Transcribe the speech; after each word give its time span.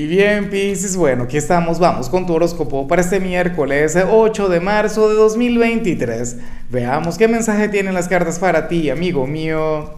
Y 0.00 0.06
bien, 0.06 0.48
Pisces, 0.48 0.96
bueno, 0.96 1.24
aquí 1.24 1.36
estamos, 1.36 1.78
vamos 1.78 2.08
con 2.08 2.24
tu 2.24 2.32
horóscopo 2.32 2.88
para 2.88 3.02
este 3.02 3.20
miércoles 3.20 3.98
8 4.10 4.48
de 4.48 4.58
marzo 4.58 5.10
de 5.10 5.14
2023. 5.14 6.38
Veamos 6.70 7.18
qué 7.18 7.28
mensaje 7.28 7.68
tienen 7.68 7.92
las 7.92 8.08
cartas 8.08 8.38
para 8.38 8.66
ti, 8.66 8.88
amigo 8.88 9.26
mío. 9.26 9.90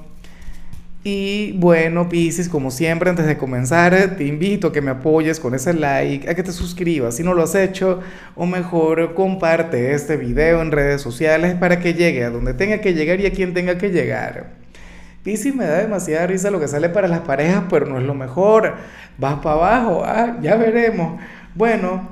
Y 1.04 1.52
bueno, 1.52 2.08
Pisces, 2.08 2.48
como 2.48 2.72
siempre, 2.72 3.10
antes 3.10 3.26
de 3.26 3.38
comenzar, 3.38 4.16
te 4.16 4.24
invito 4.24 4.66
a 4.66 4.72
que 4.72 4.80
me 4.80 4.90
apoyes 4.90 5.38
con 5.38 5.54
ese 5.54 5.72
like, 5.72 6.28
a 6.28 6.34
que 6.34 6.42
te 6.42 6.50
suscribas 6.50 7.14
si 7.14 7.22
no 7.22 7.32
lo 7.32 7.44
has 7.44 7.54
hecho, 7.54 8.00
o 8.34 8.44
mejor, 8.44 9.14
comparte 9.14 9.94
este 9.94 10.16
video 10.16 10.62
en 10.62 10.72
redes 10.72 11.00
sociales 11.00 11.54
para 11.54 11.78
que 11.78 11.94
llegue 11.94 12.24
a 12.24 12.30
donde 12.30 12.54
tenga 12.54 12.80
que 12.80 12.92
llegar 12.92 13.20
y 13.20 13.26
a 13.26 13.32
quien 13.32 13.54
tenga 13.54 13.78
que 13.78 13.90
llegar. 13.90 14.61
Piscis 15.22 15.54
me 15.54 15.64
da 15.64 15.78
demasiada 15.78 16.26
risa 16.26 16.50
lo 16.50 16.58
que 16.58 16.66
sale 16.66 16.88
para 16.88 17.06
las 17.06 17.20
parejas, 17.20 17.64
pero 17.70 17.86
no 17.86 17.98
es 17.98 18.04
lo 18.04 18.14
mejor. 18.14 18.74
Vas 19.18 19.36
para 19.36 19.54
abajo, 19.54 20.02
ah, 20.04 20.38
ya 20.42 20.56
veremos. 20.56 21.20
Bueno, 21.54 22.08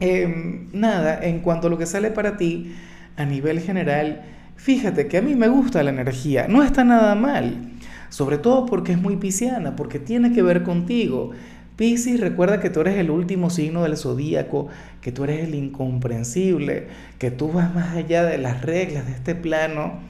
em, 0.00 0.68
nada, 0.72 1.20
en 1.22 1.40
cuanto 1.40 1.66
a 1.66 1.70
lo 1.70 1.76
que 1.76 1.84
sale 1.84 2.10
para 2.10 2.38
ti, 2.38 2.74
a 3.16 3.24
nivel 3.26 3.60
general, 3.60 4.22
fíjate 4.56 5.08
que 5.08 5.18
a 5.18 5.22
mí 5.22 5.34
me 5.34 5.48
gusta 5.48 5.82
la 5.82 5.90
energía, 5.90 6.46
no 6.48 6.62
está 6.62 6.84
nada 6.84 7.14
mal. 7.14 7.72
Sobre 8.08 8.38
todo 8.38 8.64
porque 8.64 8.92
es 8.92 8.98
muy 8.98 9.16
pisciana, 9.16 9.76
porque 9.76 9.98
tiene 9.98 10.32
que 10.32 10.40
ver 10.40 10.62
contigo. 10.62 11.32
Piscis, 11.76 12.18
recuerda 12.20 12.60
que 12.60 12.70
tú 12.70 12.80
eres 12.80 12.96
el 12.96 13.10
último 13.10 13.50
signo 13.50 13.82
del 13.82 13.98
zodíaco, 13.98 14.68
que 15.02 15.12
tú 15.12 15.24
eres 15.24 15.46
el 15.46 15.54
incomprensible, 15.54 16.86
que 17.18 17.30
tú 17.30 17.52
vas 17.52 17.74
más 17.74 17.94
allá 17.94 18.24
de 18.24 18.38
las 18.38 18.62
reglas 18.62 19.06
de 19.06 19.12
este 19.12 19.34
plano 19.34 20.00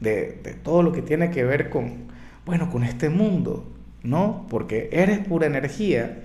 de, 0.00 0.56
todo 0.62 0.82
lo 0.82 0.92
que 0.92 1.02
tiene 1.02 1.30
que 1.30 1.44
ver 1.44 1.70
con, 1.70 2.08
bueno, 2.46 2.70
con 2.70 2.84
este 2.84 3.08
mundo, 3.08 3.70
¿no? 4.02 4.46
Porque 4.48 4.88
eres 4.92 5.18
pura 5.20 5.46
energía. 5.46 6.20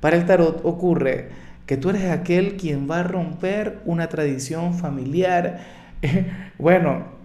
Para 0.00 0.16
el 0.16 0.26
tarot 0.26 0.60
ocurre 0.64 1.28
que 1.66 1.76
tú 1.76 1.90
eres 1.90 2.10
aquel 2.10 2.56
quien 2.56 2.88
va 2.90 3.00
a 3.00 3.02
romper 3.02 3.80
una 3.84 4.08
tradición 4.08 4.74
familiar. 4.74 5.60
bueno, 6.58 7.17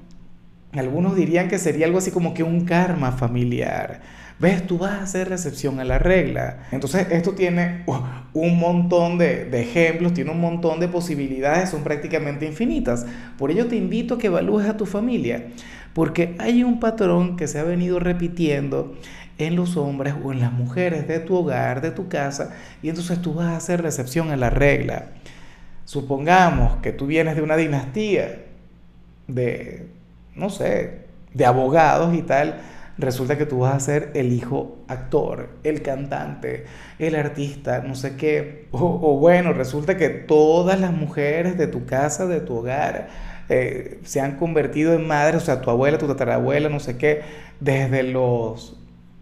algunos 0.79 1.15
dirían 1.15 1.47
que 1.47 1.59
sería 1.59 1.85
algo 1.85 1.99
así 1.99 2.11
como 2.11 2.33
que 2.33 2.43
un 2.43 2.65
karma 2.65 3.11
familiar. 3.11 4.01
¿Ves? 4.39 4.65
Tú 4.65 4.79
vas 4.79 4.93
a 4.93 5.03
hacer 5.03 5.29
recepción 5.29 5.79
a 5.79 5.83
la 5.83 5.99
regla. 5.99 6.67
Entonces 6.71 7.07
esto 7.11 7.33
tiene 7.33 7.83
un 8.33 8.59
montón 8.59 9.17
de, 9.17 9.49
ejemplos, 9.61 10.13
tiene 10.13 10.31
un 10.31 10.41
montón 10.41 10.79
de 10.79 10.87
posibilidades, 10.87 11.69
son 11.69 11.83
prácticamente 11.83 12.45
infinitas. 12.45 13.05
Por 13.37 13.51
ello 13.51 13.67
te 13.67 13.75
invito 13.75 14.15
a 14.15 14.17
que 14.17 14.27
evalúes 14.27 14.67
a 14.67 14.77
tu 14.77 14.85
familia, 14.85 15.47
porque 15.93 16.35
hay 16.39 16.63
un 16.63 16.79
patrón 16.79 17.37
que 17.37 17.47
se 17.47 17.59
ha 17.59 17.63
venido 17.63 17.99
repitiendo 17.99 18.95
en 19.37 19.55
los 19.55 19.77
hombres 19.77 20.15
o 20.23 20.31
en 20.31 20.39
las 20.39 20.51
mujeres 20.51 21.07
de 21.07 21.19
tu 21.19 21.35
hogar, 21.35 21.81
de 21.81 21.91
tu 21.91 22.07
casa, 22.07 22.55
y 22.81 22.89
entonces 22.89 23.21
tú 23.21 23.33
vas 23.33 23.47
a 23.47 23.57
hacer 23.57 23.81
recepción 23.81 24.31
a 24.31 24.35
la 24.35 24.49
regla. 24.49 25.11
Supongamos 25.85 26.77
que 26.77 26.91
tú 26.91 27.07
vienes 27.07 27.35
de 27.35 27.41
una 27.41 27.57
dinastía 27.57 28.43
de, 29.27 29.87
no 30.35 30.49
sé, 30.49 31.03
de 31.33 31.45
abogados 31.45 32.13
y 32.15 32.21
tal, 32.21 32.61
resulta 32.97 33.37
que 33.37 33.45
tú 33.45 33.59
vas 33.59 33.75
a 33.75 33.79
ser 33.79 34.11
el 34.13 34.31
hijo 34.31 34.77
actor, 34.87 35.49
el 35.63 35.81
cantante, 35.81 36.65
el 36.99 37.15
artista, 37.15 37.81
no 37.81 37.95
sé 37.95 38.15
qué. 38.15 38.67
O, 38.71 39.17
bueno, 39.19 39.53
resulta 39.53 39.97
que 39.97 40.09
todas 40.09 40.79
las 40.79 40.93
mujeres 40.93 41.57
de 41.57 41.67
tu 41.67 41.85
casa, 41.85 42.25
de 42.27 42.39
tu 42.39 42.57
hogar, 42.57 43.07
eh, 43.49 43.99
se 44.03 44.21
han 44.21 44.37
convertido 44.37 44.93
en 44.93 45.07
madres, 45.07 45.41
o 45.41 45.45
sea, 45.45 45.61
tu 45.61 45.69
abuela, 45.69 45.97
tu 45.97 46.07
tatarabuela, 46.07 46.69
no 46.69 46.79
sé 46.79 46.97
qué, 46.97 47.21
desde 47.59 48.03
los 48.03 48.77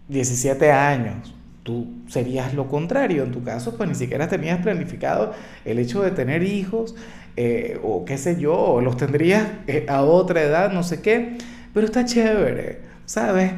17 0.08 0.70
años. 0.72 1.34
Tú 1.62 1.86
serías 2.08 2.54
lo 2.54 2.66
contrario, 2.66 3.22
en 3.22 3.30
tu 3.30 3.44
caso, 3.44 3.76
pues 3.76 3.88
ni 3.88 3.94
siquiera 3.94 4.28
tenías 4.28 4.60
planificado 4.60 5.32
el 5.64 5.78
hecho 5.78 6.02
de 6.02 6.10
tener 6.10 6.42
hijos, 6.42 6.96
eh, 7.36 7.78
o 7.82 8.04
qué 8.04 8.18
sé 8.18 8.38
yo, 8.40 8.80
los 8.80 8.96
tendrías 8.96 9.48
eh, 9.66 9.86
a 9.88 10.02
otra 10.02 10.42
edad, 10.42 10.72
no 10.72 10.82
sé 10.82 11.00
qué, 11.00 11.38
pero 11.72 11.86
está 11.86 12.04
chévere 12.04 12.92
¿sabes? 13.06 13.52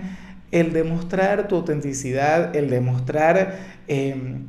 El 0.51 0.73
demostrar 0.73 1.49
tu 1.49 1.57
autenticidad, 1.57 2.55
el 2.55 2.71
demostrar, 2.71 3.59
em, 3.89 4.47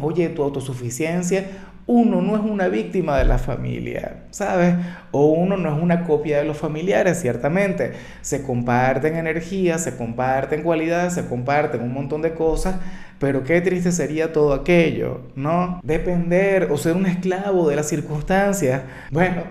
oye, 0.00 0.28
tu 0.28 0.42
autosuficiencia. 0.42 1.46
Uno 1.92 2.22
no 2.22 2.36
es 2.36 2.42
una 2.42 2.68
víctima 2.68 3.18
de 3.18 3.24
la 3.24 3.36
familia, 3.36 4.22
¿sabes? 4.30 4.76
O 5.10 5.32
uno 5.32 5.56
no 5.56 5.76
es 5.76 5.82
una 5.82 6.04
copia 6.04 6.38
de 6.38 6.44
los 6.44 6.56
familiares, 6.56 7.20
ciertamente. 7.20 7.94
Se 8.20 8.44
comparten 8.44 9.16
energías, 9.16 9.82
se 9.82 9.96
comparten 9.96 10.62
cualidades, 10.62 11.14
se 11.14 11.26
comparten 11.26 11.82
un 11.82 11.92
montón 11.92 12.22
de 12.22 12.32
cosas, 12.34 12.76
pero 13.18 13.42
qué 13.42 13.60
triste 13.60 13.90
sería 13.90 14.32
todo 14.32 14.54
aquello, 14.54 15.22
¿no? 15.34 15.80
Depender 15.82 16.68
o 16.70 16.76
ser 16.76 16.94
un 16.94 17.06
esclavo 17.06 17.68
de 17.68 17.74
las 17.74 17.88
circunstancias. 17.88 18.82
Bueno, 19.10 19.42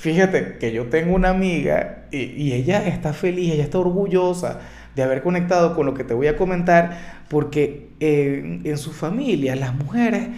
Fíjate 0.00 0.56
que 0.56 0.72
yo 0.72 0.86
tengo 0.86 1.14
una 1.14 1.28
amiga 1.28 2.06
y, 2.10 2.54
ella 2.54 2.86
está 2.88 3.12
feliz, 3.12 3.52
ella 3.52 3.64
está 3.64 3.80
orgullosa 3.80 4.60
de 4.96 5.02
haber 5.02 5.22
conectado 5.22 5.76
con 5.76 5.84
lo 5.84 5.92
que 5.92 6.04
te 6.04 6.14
voy 6.14 6.26
a 6.26 6.38
comentar, 6.38 7.26
porque 7.28 7.90
en 8.00 8.78
su 8.78 8.92
familia 8.92 9.54
las 9.56 9.74
mujeres, 9.74 10.28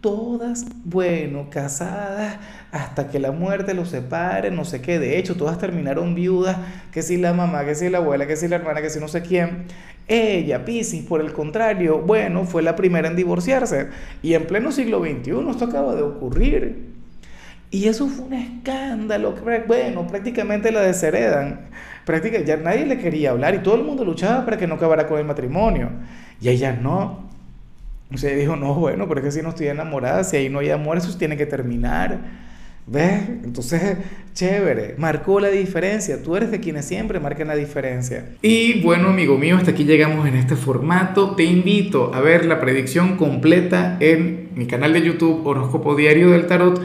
todas, 0.00 0.66
bueno, 0.84 1.48
casadas 1.50 2.38
hasta 2.70 3.08
que 3.08 3.18
la 3.18 3.32
muerte 3.32 3.74
los 3.74 3.88
separe, 3.88 4.50
no 4.50 4.64
sé 4.64 4.80
qué, 4.80 4.98
de 4.98 5.18
hecho 5.18 5.36
todas 5.36 5.58
terminaron 5.58 6.14
viudas, 6.14 6.56
que 6.92 7.02
si 7.02 7.16
la 7.16 7.32
mamá, 7.32 7.64
que 7.64 7.74
si 7.74 7.88
la 7.88 7.98
abuela, 7.98 8.26
que 8.26 8.36
si 8.36 8.48
la 8.48 8.56
hermana, 8.56 8.82
que 8.82 8.90
si 8.90 9.00
no 9.00 9.08
sé 9.08 9.22
quién. 9.22 9.66
Ella, 10.06 10.64
Piscis, 10.64 11.04
por 11.04 11.20
el 11.20 11.32
contrario, 11.32 11.98
bueno, 11.98 12.44
fue 12.44 12.62
la 12.62 12.76
primera 12.76 13.08
en 13.08 13.16
divorciarse. 13.16 13.88
Y 14.22 14.34
en 14.34 14.46
pleno 14.46 14.72
siglo 14.72 15.00
XXI 15.00 15.50
esto 15.50 15.66
acaba 15.66 15.94
de 15.94 16.02
ocurrir. 16.02 16.88
Y 17.70 17.88
eso 17.88 18.08
fue 18.08 18.24
un 18.24 18.32
escándalo. 18.32 19.34
Bueno, 19.66 20.06
prácticamente 20.06 20.72
la 20.72 20.80
desheredan. 20.80 21.68
Prácticamente 22.06 22.48
ya 22.48 22.56
nadie 22.56 22.86
le 22.86 22.98
quería 22.98 23.30
hablar 23.30 23.54
y 23.54 23.58
todo 23.58 23.74
el 23.74 23.84
mundo 23.84 24.04
luchaba 24.04 24.46
para 24.46 24.56
que 24.56 24.66
no 24.66 24.76
acabara 24.76 25.06
con 25.06 25.18
el 25.18 25.26
matrimonio. 25.26 25.90
Y 26.40 26.48
ella 26.48 26.72
no. 26.72 27.27
Sea, 28.14 28.34
dijo, 28.34 28.56
no, 28.56 28.74
bueno, 28.74 29.06
pero 29.06 29.20
es 29.20 29.26
que 29.26 29.32
si 29.32 29.42
no 29.42 29.50
estoy 29.50 29.66
enamorada, 29.66 30.24
si 30.24 30.36
ahí 30.36 30.48
no 30.48 30.60
hay 30.60 30.70
amor, 30.70 30.96
eso 30.96 31.16
tiene 31.18 31.36
que 31.36 31.46
terminar. 31.46 32.18
¿Ves? 32.86 33.28
Entonces, 33.44 33.98
chévere, 34.32 34.94
marcó 34.96 35.40
la 35.40 35.48
diferencia. 35.48 36.22
Tú 36.22 36.36
eres 36.36 36.50
de 36.50 36.58
quienes 36.58 36.86
siempre 36.86 37.20
marcan 37.20 37.48
la 37.48 37.54
diferencia. 37.54 38.30
Y 38.40 38.80
bueno, 38.80 39.08
amigo 39.08 39.36
mío, 39.36 39.56
hasta 39.58 39.72
aquí 39.72 39.84
llegamos 39.84 40.26
en 40.26 40.36
este 40.36 40.56
formato. 40.56 41.34
Te 41.34 41.44
invito 41.44 42.14
a 42.14 42.20
ver 42.22 42.46
la 42.46 42.60
predicción 42.60 43.18
completa 43.18 43.98
en 44.00 44.48
mi 44.54 44.66
canal 44.66 44.94
de 44.94 45.02
YouTube 45.02 45.46
Horóscopo 45.46 45.94
Diario 45.96 46.30
del 46.30 46.46
Tarot 46.46 46.80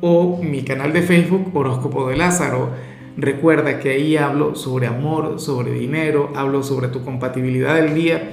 o 0.00 0.42
mi 0.42 0.64
canal 0.64 0.92
de 0.92 1.02
Facebook 1.02 1.56
Horóscopo 1.56 2.08
de 2.08 2.16
Lázaro. 2.16 2.70
Recuerda 3.16 3.78
que 3.78 3.90
ahí 3.90 4.16
hablo 4.16 4.56
sobre 4.56 4.88
amor, 4.88 5.38
sobre 5.38 5.70
dinero, 5.72 6.32
hablo 6.34 6.64
sobre 6.64 6.88
tu 6.88 7.04
compatibilidad 7.04 7.76
del 7.76 7.94
día. 7.94 8.32